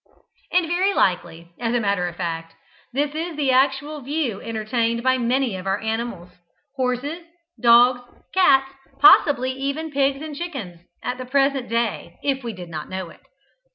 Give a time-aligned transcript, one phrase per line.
[0.51, 2.55] And very likely, as a matter of fact,
[2.91, 6.31] this is the actual view entertained by many of our animals
[6.75, 7.21] horses,
[7.61, 8.01] dogs,
[8.33, 13.11] cats, possibly even pigs and chickens at the present day, if we did but know
[13.11, 13.19] it.